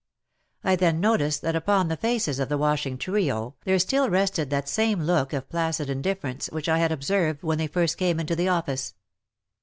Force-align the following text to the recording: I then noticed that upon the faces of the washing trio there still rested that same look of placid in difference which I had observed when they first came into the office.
I 0.63 0.75
then 0.75 0.99
noticed 0.99 1.43
that 1.43 1.55
upon 1.55 1.87
the 1.87 1.95
faces 1.95 2.39
of 2.39 2.49
the 2.49 2.57
washing 2.57 2.97
trio 2.97 3.53
there 3.65 3.77
still 3.77 4.09
rested 4.09 4.49
that 4.49 4.67
same 4.67 5.03
look 5.03 5.31
of 5.31 5.47
placid 5.47 5.91
in 5.91 6.01
difference 6.01 6.47
which 6.47 6.67
I 6.67 6.79
had 6.79 6.91
observed 6.91 7.43
when 7.43 7.59
they 7.59 7.67
first 7.67 7.99
came 7.99 8.19
into 8.19 8.35
the 8.35 8.47
office. 8.49 8.95